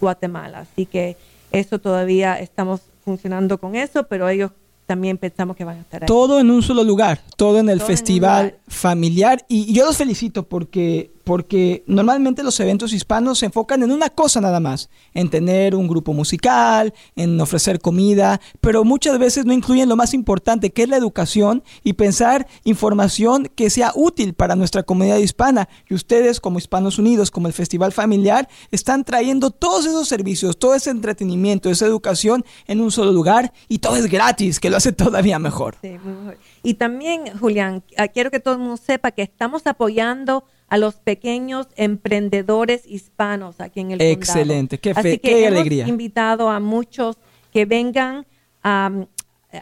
Guatemala. 0.00 0.60
Así 0.60 0.86
que 0.86 1.16
eso 1.50 1.78
todavía 1.78 2.38
estamos 2.40 2.80
funcionando 3.04 3.58
con 3.58 3.76
eso, 3.76 4.04
pero 4.04 4.28
ellos 4.28 4.50
también 4.86 5.18
pensamos 5.18 5.56
que 5.56 5.64
van 5.64 5.78
a 5.78 5.80
estar 5.80 6.02
ahí. 6.02 6.06
Todo 6.06 6.40
en 6.40 6.50
un 6.50 6.62
solo 6.62 6.82
lugar, 6.84 7.20
todo 7.36 7.58
en 7.58 7.68
el 7.68 7.80
festival 7.80 8.56
familiar. 8.66 9.44
Y 9.48 9.72
yo 9.72 9.84
los 9.86 9.96
felicito 9.96 10.42
porque 10.42 11.11
porque 11.24 11.84
normalmente 11.86 12.42
los 12.42 12.58
eventos 12.60 12.92
hispanos 12.92 13.38
se 13.38 13.46
enfocan 13.46 13.82
en 13.82 13.92
una 13.92 14.10
cosa 14.10 14.40
nada 14.40 14.60
más, 14.60 14.90
en 15.14 15.30
tener 15.30 15.74
un 15.74 15.88
grupo 15.88 16.12
musical, 16.12 16.92
en 17.16 17.40
ofrecer 17.40 17.80
comida, 17.80 18.40
pero 18.60 18.84
muchas 18.84 19.18
veces 19.18 19.44
no 19.44 19.52
incluyen 19.52 19.88
lo 19.88 19.96
más 19.96 20.14
importante, 20.14 20.70
que 20.70 20.82
es 20.82 20.88
la 20.88 20.96
educación 20.96 21.62
y 21.84 21.94
pensar 21.94 22.46
información 22.64 23.50
que 23.54 23.70
sea 23.70 23.92
útil 23.94 24.34
para 24.34 24.56
nuestra 24.56 24.82
comunidad 24.82 25.18
hispana. 25.18 25.68
Y 25.88 25.94
ustedes 25.94 26.40
como 26.40 26.58
Hispanos 26.58 26.98
Unidos, 26.98 27.30
como 27.30 27.46
el 27.46 27.52
Festival 27.52 27.92
Familiar, 27.92 28.48
están 28.70 29.04
trayendo 29.04 29.50
todos 29.50 29.86
esos 29.86 30.08
servicios, 30.08 30.58
todo 30.58 30.74
ese 30.74 30.90
entretenimiento, 30.90 31.70
esa 31.70 31.86
educación 31.86 32.44
en 32.66 32.80
un 32.80 32.90
solo 32.90 33.12
lugar 33.12 33.52
y 33.68 33.78
todo 33.78 33.96
es 33.96 34.06
gratis, 34.06 34.60
que 34.60 34.70
lo 34.70 34.76
hace 34.76 34.92
todavía 34.92 35.38
mejor. 35.38 35.76
Y 36.62 36.74
también, 36.74 37.38
Julián, 37.38 37.82
ah, 37.96 38.08
quiero 38.08 38.30
que 38.30 38.40
todo 38.40 38.54
el 38.54 38.60
mundo 38.60 38.76
sepa 38.76 39.10
que 39.10 39.22
estamos 39.22 39.66
apoyando 39.66 40.44
a 40.72 40.78
los 40.78 40.94
pequeños 40.94 41.66
emprendedores 41.76 42.86
hispanos 42.86 43.60
aquí 43.60 43.80
en 43.80 43.90
el 43.90 43.98
condado. 43.98 44.12
Excelente, 44.14 44.78
qué, 44.78 44.92
Así 44.92 45.18
que 45.18 45.46
hemos 45.46 45.66
invitado 45.86 46.48
a 46.48 46.60
muchos 46.60 47.18
que 47.52 47.66
vengan 47.66 48.24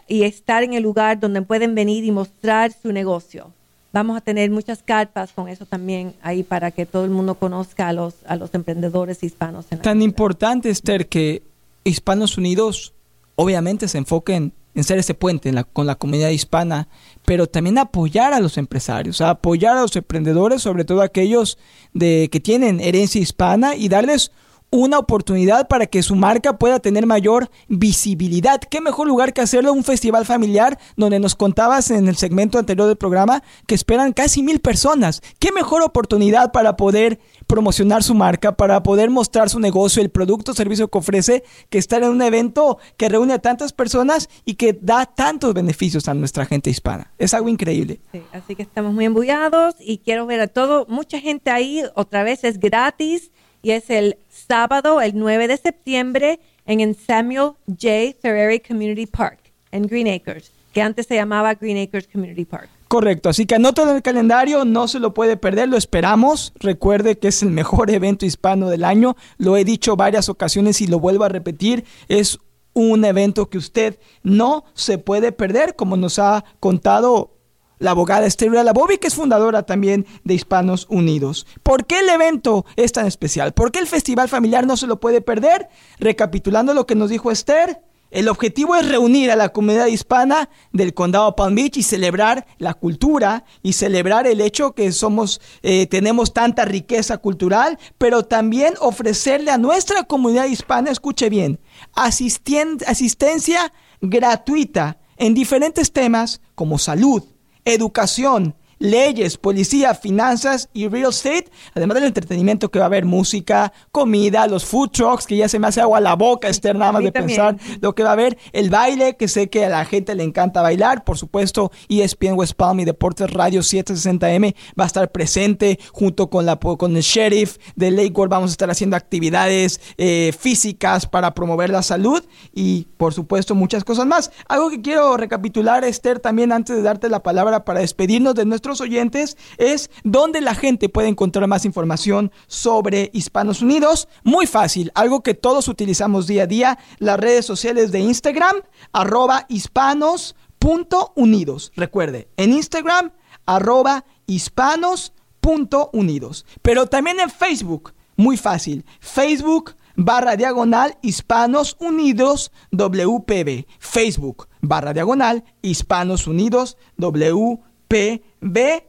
y 0.07 0.23
estar 0.23 0.63
en 0.63 0.73
el 0.73 0.83
lugar 0.83 1.19
donde 1.19 1.41
pueden 1.41 1.75
venir 1.75 2.05
y 2.05 2.11
mostrar 2.11 2.71
su 2.71 2.93
negocio. 2.93 3.51
Vamos 3.91 4.15
a 4.15 4.21
tener 4.21 4.51
muchas 4.51 4.83
carpas 4.83 5.33
con 5.33 5.49
eso 5.49 5.65
también 5.65 6.13
ahí 6.21 6.43
para 6.43 6.71
que 6.71 6.85
todo 6.85 7.03
el 7.03 7.11
mundo 7.11 7.35
conozca 7.35 7.89
a 7.89 7.91
los, 7.91 8.15
a 8.25 8.37
los 8.37 8.53
emprendedores 8.53 9.21
hispanos. 9.21 9.65
Tan 9.81 10.01
importante, 10.01 10.69
Esther, 10.69 11.09
que 11.09 11.43
Hispanos 11.83 12.37
Unidos 12.37 12.93
obviamente 13.35 13.89
se 13.89 13.97
enfoquen 13.97 14.53
en 14.75 14.83
ser 14.85 14.97
ese 14.97 15.13
puente 15.13 15.51
con 15.73 15.87
la 15.87 15.95
comunidad 15.95 16.29
hispana, 16.29 16.87
pero 17.31 17.47
también 17.47 17.77
apoyar 17.77 18.33
a 18.33 18.41
los 18.41 18.57
empresarios, 18.57 19.21
apoyar 19.21 19.77
a 19.77 19.83
los 19.83 19.95
emprendedores, 19.95 20.61
sobre 20.63 20.83
todo 20.83 21.01
aquellos 21.01 21.57
de, 21.93 22.27
que 22.29 22.41
tienen 22.41 22.81
herencia 22.81 23.21
hispana 23.21 23.73
y 23.77 23.87
darles 23.87 24.33
una 24.71 24.97
oportunidad 24.97 25.67
para 25.67 25.85
que 25.85 26.01
su 26.01 26.15
marca 26.15 26.57
pueda 26.57 26.79
tener 26.79 27.05
mayor 27.05 27.51
visibilidad. 27.67 28.59
¿Qué 28.61 28.79
mejor 28.79 29.07
lugar 29.07 29.33
que 29.33 29.41
hacerlo 29.41 29.73
un 29.73 29.83
festival 29.83 30.25
familiar 30.25 30.79
donde 30.95 31.19
nos 31.19 31.35
contabas 31.35 31.91
en 31.91 32.07
el 32.07 32.15
segmento 32.15 32.57
anterior 32.57 32.87
del 32.87 32.95
programa 32.95 33.43
que 33.67 33.75
esperan 33.75 34.13
casi 34.13 34.41
mil 34.41 34.61
personas? 34.61 35.21
¿Qué 35.39 35.51
mejor 35.51 35.83
oportunidad 35.83 36.53
para 36.53 36.77
poder 36.77 37.19
promocionar 37.47 38.01
su 38.01 38.15
marca, 38.15 38.55
para 38.55 38.81
poder 38.81 39.09
mostrar 39.09 39.49
su 39.49 39.59
negocio, 39.59 40.01
el 40.01 40.09
producto 40.09 40.53
o 40.53 40.55
servicio 40.55 40.87
que 40.87 40.97
ofrece, 40.97 41.43
que 41.69 41.77
estar 41.77 42.01
en 42.01 42.09
un 42.09 42.21
evento 42.21 42.77
que 42.95 43.09
reúne 43.09 43.33
a 43.33 43.39
tantas 43.39 43.73
personas 43.73 44.29
y 44.45 44.53
que 44.53 44.71
da 44.81 45.05
tantos 45.05 45.53
beneficios 45.53 46.07
a 46.07 46.13
nuestra 46.13 46.45
gente 46.45 46.69
hispana? 46.69 47.11
Es 47.17 47.33
algo 47.33 47.49
increíble. 47.49 47.99
Sí, 48.13 48.21
así 48.31 48.55
que 48.55 48.63
estamos 48.63 48.93
muy 48.93 49.03
embullados 49.03 49.75
y 49.79 49.97
quiero 49.97 50.25
ver 50.25 50.39
a 50.39 50.47
todo, 50.47 50.85
mucha 50.87 51.19
gente 51.19 51.51
ahí, 51.51 51.83
otra 51.93 52.23
vez 52.23 52.45
es 52.45 52.57
gratis 52.57 53.31
y 53.61 53.71
es 53.71 53.89
el 53.89 54.17
sábado, 54.29 55.01
el 55.01 55.17
9 55.17 55.47
de 55.47 55.57
septiembre, 55.57 56.39
en 56.65 56.79
el 56.79 56.95
Samuel 56.95 57.53
J. 57.67 58.15
Ferreri 58.21 58.59
Community 58.59 59.05
Park, 59.05 59.39
en 59.71 59.83
Green 59.83 60.07
Acres, 60.07 60.51
que 60.73 60.81
antes 60.81 61.07
se 61.07 61.15
llamaba 61.15 61.53
Green 61.55 61.81
Acres 61.81 62.07
Community 62.11 62.45
Park. 62.45 62.69
Correcto, 62.87 63.29
así 63.29 63.45
que 63.45 63.55
anótalo 63.55 63.91
en 63.91 63.97
el 63.97 64.01
calendario, 64.01 64.65
no 64.65 64.87
se 64.87 64.99
lo 64.99 65.13
puede 65.13 65.37
perder, 65.37 65.69
lo 65.69 65.77
esperamos. 65.77 66.51
Recuerde 66.59 67.17
que 67.17 67.29
es 67.29 67.41
el 67.41 67.49
mejor 67.49 67.89
evento 67.91 68.25
hispano 68.25 68.69
del 68.69 68.83
año, 68.83 69.15
lo 69.37 69.55
he 69.55 69.63
dicho 69.63 69.95
varias 69.95 70.27
ocasiones 70.27 70.81
y 70.81 70.87
lo 70.87 70.99
vuelvo 70.99 71.23
a 71.23 71.29
repetir, 71.29 71.85
es 72.09 72.39
un 72.73 73.03
evento 73.05 73.49
que 73.49 73.57
usted 73.57 73.99
no 74.23 74.65
se 74.73 74.97
puede 74.97 75.31
perder, 75.31 75.75
como 75.75 75.97
nos 75.97 76.19
ha 76.19 76.43
contado 76.59 77.40
la 77.81 77.91
abogada 77.91 78.27
Esther 78.27 78.51
Labovi, 78.51 78.99
que 78.99 79.07
es 79.07 79.15
fundadora 79.15 79.63
también 79.63 80.05
de 80.23 80.35
Hispanos 80.35 80.85
Unidos. 80.89 81.47
¿Por 81.63 81.85
qué 81.85 81.99
el 81.99 82.09
evento 82.09 82.63
es 82.75 82.91
tan 82.91 83.07
especial? 83.07 83.53
¿Por 83.53 83.71
qué 83.71 83.79
el 83.79 83.87
festival 83.87 84.29
familiar 84.29 84.67
no 84.67 84.77
se 84.77 84.87
lo 84.87 84.99
puede 84.99 85.19
perder? 85.19 85.67
Recapitulando 85.99 86.73
lo 86.75 86.85
que 86.85 86.95
nos 86.95 87.09
dijo 87.09 87.31
Esther, 87.31 87.81
el 88.11 88.27
objetivo 88.27 88.75
es 88.75 88.87
reunir 88.87 89.31
a 89.31 89.35
la 89.35 89.49
comunidad 89.49 89.87
hispana 89.87 90.49
del 90.73 90.93
condado 90.93 91.35
Palm 91.35 91.55
Beach 91.55 91.77
y 91.77 91.83
celebrar 91.83 92.45
la 92.59 92.75
cultura 92.75 93.45
y 93.63 93.73
celebrar 93.73 94.27
el 94.27 94.41
hecho 94.41 94.73
que 94.73 94.91
somos, 94.91 95.41
eh, 95.63 95.87
tenemos 95.87 96.33
tanta 96.33 96.65
riqueza 96.65 97.17
cultural, 97.17 97.79
pero 97.97 98.23
también 98.23 98.75
ofrecerle 98.79 99.49
a 99.49 99.57
nuestra 99.57 100.03
comunidad 100.03 100.45
hispana, 100.45 100.91
escuche 100.91 101.29
bien, 101.29 101.59
asistencia 101.95 103.73
gratuita 104.01 104.99
en 105.15 105.33
diferentes 105.33 105.93
temas 105.93 106.41
como 106.53 106.77
salud, 106.77 107.23
educación, 107.65 108.55
leyes, 108.81 109.37
policía, 109.37 109.93
finanzas 109.93 110.69
y 110.73 110.87
real 110.87 111.11
estate, 111.11 111.45
además 111.75 111.95
del 111.95 112.05
entretenimiento 112.05 112.71
que 112.71 112.79
va 112.79 112.85
a 112.85 112.87
haber 112.87 113.05
música, 113.05 113.71
comida, 113.91 114.47
los 114.47 114.65
food 114.65 114.89
trucks, 114.89 115.27
que 115.27 115.37
ya 115.37 115.47
se 115.47 115.59
me 115.59 115.67
hace 115.67 115.81
agua 115.81 115.99
a 115.99 116.01
la 116.01 116.15
boca, 116.15 116.49
Esther, 116.49 116.75
nada 116.75 116.91
más 116.91 117.03
de 117.03 117.11
pensar 117.11 117.57
lo 117.79 117.93
que 117.93 118.03
va 118.03 118.09
a 118.09 118.13
haber, 118.13 118.37
el 118.53 118.69
baile, 118.69 119.15
que 119.15 119.27
sé 119.27 119.49
que 119.49 119.65
a 119.65 119.69
la 119.69 119.85
gente 119.85 120.15
le 120.15 120.23
encanta 120.23 120.61
bailar, 120.61 121.03
por 121.03 121.17
supuesto, 121.17 121.71
ESPN 121.89 122.33
West 122.33 122.53
Palm 122.53 122.79
y 122.79 122.85
Deportes 122.85 123.29
Radio 123.29 123.61
760M 123.61 124.55
va 124.79 124.83
a 124.85 124.87
estar 124.87 125.11
presente 125.11 125.79
junto 125.91 126.29
con, 126.29 126.47
la, 126.47 126.55
con 126.57 126.95
el 126.95 127.03
sheriff 127.03 127.57
de 127.75 127.91
Lakewood, 127.91 128.29
vamos 128.29 128.49
a 128.49 128.53
estar 128.53 128.71
haciendo 128.71 128.95
actividades 128.95 129.79
eh, 129.97 130.33
físicas 130.37 131.05
para 131.05 131.35
promover 131.35 131.69
la 131.69 131.83
salud 131.83 132.23
y, 132.53 132.87
por 132.97 133.13
supuesto, 133.13 133.53
muchas 133.53 133.83
cosas 133.83 134.07
más. 134.07 134.31
Algo 134.47 134.71
que 134.71 134.81
quiero 134.81 135.17
recapitular, 135.17 135.83
Esther, 135.83 136.19
también 136.19 136.51
antes 136.51 136.75
de 136.75 136.81
darte 136.81 137.09
la 137.09 137.21
palabra 137.21 137.63
para 137.63 137.81
despedirnos 137.81 138.33
de 138.33 138.45
nuestro 138.45 138.70
oyentes 138.79 139.35
es 139.57 139.89
dónde 140.03 140.39
la 140.39 140.55
gente 140.55 140.87
puede 140.87 141.09
encontrar 141.09 141.45
más 141.47 141.65
información 141.65 142.31
sobre 142.47 143.09
Hispanos 143.13 143.61
Unidos. 143.61 144.07
Muy 144.23 144.47
fácil, 144.47 144.93
algo 144.95 145.23
que 145.23 145.33
todos 145.33 145.67
utilizamos 145.67 146.27
día 146.27 146.43
a 146.43 146.47
día, 146.47 146.79
las 146.99 147.19
redes 147.19 147.45
sociales 147.45 147.91
de 147.91 147.99
Instagram, 147.99 148.61
arroba 148.93 149.45
hispanos.unidos. 149.49 151.73
Recuerde, 151.75 152.29
en 152.37 152.53
Instagram, 152.53 153.11
arroba 153.45 154.05
hispanos.unidos. 154.27 156.45
Pero 156.61 156.85
también 156.85 157.19
en 157.19 157.29
Facebook, 157.29 157.93
muy 158.15 158.37
fácil, 158.37 158.85
Facebook 158.99 159.75
barra 159.95 160.35
diagonal 160.35 160.97
Hispanos 161.01 161.77
Unidos 161.79 162.51
WPB. 162.71 163.65
Facebook 163.79 164.47
barra 164.61 164.93
diagonal 164.93 165.43
Hispanos 165.61 166.27
Unidos 166.27 166.77
WPB. 166.97 167.70
B, 167.91 168.85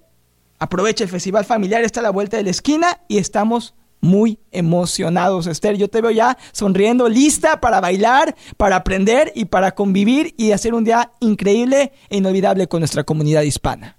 aprovecha 0.60 1.02
el 1.02 1.10
festival 1.10 1.44
familiar, 1.44 1.82
está 1.82 1.98
a 1.98 2.04
la 2.04 2.10
vuelta 2.10 2.36
de 2.36 2.44
la 2.44 2.50
esquina 2.50 3.00
y 3.08 3.18
estamos 3.18 3.74
muy 4.00 4.38
emocionados, 4.52 5.48
Esther. 5.48 5.76
Yo 5.76 5.88
te 5.88 6.00
veo 6.00 6.12
ya 6.12 6.38
sonriendo, 6.52 7.08
lista 7.08 7.60
para 7.60 7.80
bailar, 7.80 8.36
para 8.56 8.76
aprender 8.76 9.32
y 9.34 9.46
para 9.46 9.72
convivir 9.72 10.34
y 10.36 10.52
hacer 10.52 10.72
un 10.72 10.84
día 10.84 11.10
increíble 11.18 11.92
e 12.10 12.18
inolvidable 12.18 12.68
con 12.68 12.80
nuestra 12.80 13.02
comunidad 13.02 13.42
hispana. 13.42 13.96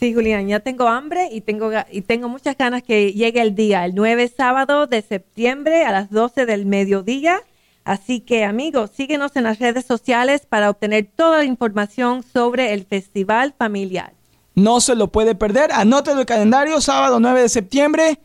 Sí, 0.00 0.12
Julián, 0.12 0.48
ya 0.48 0.58
tengo 0.58 0.88
hambre 0.88 1.28
y 1.30 1.42
tengo, 1.42 1.70
y 1.92 2.00
tengo 2.00 2.28
muchas 2.28 2.58
ganas 2.58 2.82
que 2.82 3.12
llegue 3.12 3.40
el 3.40 3.54
día, 3.54 3.84
el 3.84 3.94
9 3.94 4.32
sábado 4.36 4.88
de 4.88 5.02
septiembre 5.02 5.84
a 5.84 5.92
las 5.92 6.10
12 6.10 6.46
del 6.46 6.66
mediodía. 6.66 7.40
Así 7.84 8.20
que 8.20 8.44
amigos, 8.44 8.90
síguenos 8.94 9.34
en 9.34 9.44
las 9.44 9.58
redes 9.58 9.84
sociales 9.84 10.46
para 10.48 10.70
obtener 10.70 11.08
toda 11.16 11.38
la 11.38 11.44
información 11.44 12.22
sobre 12.22 12.72
el 12.74 12.84
Festival 12.84 13.54
Familiar. 13.58 14.12
No 14.54 14.80
se 14.80 14.94
lo 14.94 15.08
puede 15.08 15.34
perder. 15.34 15.72
Anótelo 15.72 16.20
el 16.20 16.26
calendario, 16.26 16.80
sábado 16.80 17.18
9 17.18 17.42
de 17.42 17.48
septiembre. 17.48 18.18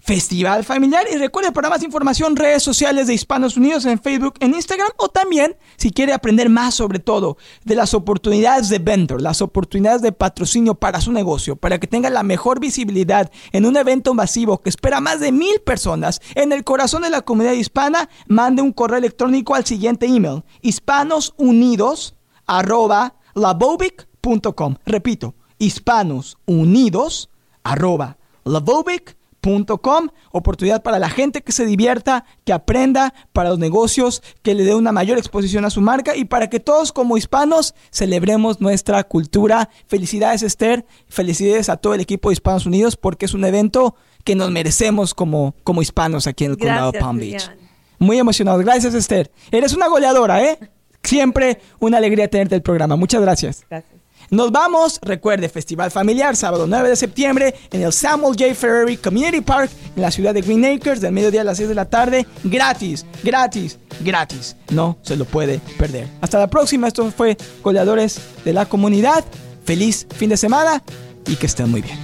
Festival 0.00 0.64
Familiar. 0.64 1.06
Y 1.12 1.16
recuerde 1.16 1.52
para 1.52 1.70
más 1.70 1.82
información, 1.82 2.36
redes 2.36 2.62
sociales 2.62 3.06
de 3.06 3.14
Hispanos 3.14 3.56
Unidos 3.56 3.84
en 3.84 4.00
Facebook, 4.00 4.34
en 4.40 4.54
Instagram 4.54 4.88
o 4.96 5.08
también 5.08 5.56
si 5.76 5.90
quiere 5.90 6.12
aprender 6.12 6.48
más 6.48 6.74
sobre 6.74 6.98
todo 6.98 7.36
de 7.64 7.74
las 7.74 7.94
oportunidades 7.94 8.68
de 8.68 8.78
vendor, 8.78 9.22
las 9.22 9.42
oportunidades 9.42 10.02
de 10.02 10.12
patrocinio 10.12 10.74
para 10.74 11.00
su 11.00 11.12
negocio, 11.12 11.56
para 11.56 11.78
que 11.78 11.86
tenga 11.86 12.10
la 12.10 12.22
mejor 12.22 12.60
visibilidad 12.60 13.30
en 13.52 13.66
un 13.66 13.76
evento 13.76 14.14
masivo 14.14 14.60
que 14.60 14.70
espera 14.70 15.00
más 15.00 15.20
de 15.20 15.32
mil 15.32 15.60
personas 15.64 16.20
en 16.34 16.52
el 16.52 16.64
corazón 16.64 17.02
de 17.02 17.10
la 17.10 17.22
comunidad 17.22 17.52
hispana, 17.52 18.08
mande 18.26 18.62
un 18.62 18.72
correo 18.72 18.98
electrónico 18.98 19.54
al 19.54 19.64
siguiente 19.66 20.06
email, 20.06 20.42
hispanosunidos 20.62 22.16
arroba 22.46 23.14
Repito, 24.84 25.34
hispanosunidos 25.58 27.30
arroba 27.62 28.18
Com, 29.42 30.08
oportunidad 30.32 30.82
para 30.82 30.98
la 30.98 31.08
gente 31.08 31.42
que 31.42 31.52
se 31.52 31.64
divierta, 31.64 32.24
que 32.44 32.52
aprenda, 32.52 33.14
para 33.32 33.50
los 33.50 33.58
negocios, 33.58 34.22
que 34.42 34.54
le 34.54 34.64
dé 34.64 34.74
una 34.74 34.92
mayor 34.92 35.18
exposición 35.18 35.64
a 35.64 35.70
su 35.70 35.80
marca 35.80 36.14
y 36.14 36.24
para 36.24 36.50
que 36.50 36.60
todos 36.60 36.92
como 36.92 37.16
hispanos 37.16 37.74
celebremos 37.90 38.60
nuestra 38.60 39.02
cultura. 39.04 39.70
Felicidades 39.86 40.42
Esther, 40.42 40.84
felicidades 41.08 41.68
a 41.68 41.78
todo 41.78 41.94
el 41.94 42.00
equipo 42.00 42.28
de 42.28 42.34
Hispanos 42.34 42.66
Unidos 42.66 42.96
porque 42.96 43.26
es 43.26 43.34
un 43.34 43.44
evento 43.44 43.94
que 44.24 44.34
nos 44.34 44.50
merecemos 44.50 45.14
como, 45.14 45.54
como 45.64 45.82
hispanos 45.82 46.26
aquí 46.26 46.44
en 46.44 46.52
el 46.52 46.58
condado 46.58 46.92
Palm 46.92 47.18
Beach. 47.18 47.50
Muy 47.98 48.18
emocionado. 48.18 48.58
Gracias 48.58 48.94
Esther. 48.94 49.30
Eres 49.50 49.74
una 49.74 49.88
goleadora, 49.88 50.42
¿eh? 50.42 50.58
Siempre 51.02 51.60
una 51.78 51.98
alegría 51.98 52.28
tenerte 52.28 52.54
el 52.54 52.62
programa. 52.62 52.96
Muchas 52.96 53.22
gracias. 53.22 53.64
Gracias. 53.68 53.99
Nos 54.30 54.52
vamos, 54.52 55.00
recuerde, 55.02 55.48
Festival 55.48 55.90
Familiar, 55.90 56.36
sábado 56.36 56.68
9 56.68 56.90
de 56.90 56.94
septiembre, 56.94 57.52
en 57.72 57.82
el 57.82 57.92
Samuel 57.92 58.36
J. 58.38 58.54
Ferry 58.54 58.96
Community 58.96 59.40
Park, 59.40 59.72
en 59.96 60.02
la 60.02 60.12
ciudad 60.12 60.32
de 60.32 60.40
Green 60.40 60.64
Acres, 60.64 61.00
del 61.00 61.12
mediodía 61.12 61.40
a 61.40 61.44
las 61.44 61.56
6 61.56 61.68
de 61.68 61.74
la 61.74 61.86
tarde, 61.86 62.24
gratis, 62.44 63.04
gratis, 63.24 63.80
gratis. 63.98 64.54
No 64.70 64.98
se 65.02 65.16
lo 65.16 65.24
puede 65.24 65.60
perder. 65.76 66.06
Hasta 66.20 66.38
la 66.38 66.46
próxima, 66.46 66.86
esto 66.86 67.10
fue 67.10 67.36
Goleadores 67.64 68.20
de 68.44 68.52
la 68.52 68.66
Comunidad. 68.66 69.24
Feliz 69.64 70.06
fin 70.14 70.30
de 70.30 70.36
semana 70.36 70.80
y 71.26 71.34
que 71.34 71.46
estén 71.46 71.68
muy 71.68 71.82
bien. 71.82 71.98